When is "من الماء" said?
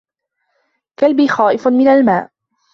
1.67-2.31